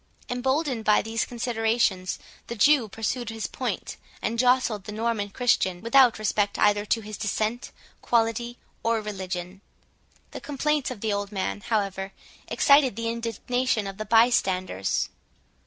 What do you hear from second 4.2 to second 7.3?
jostled the Norman Christian, without respect either to his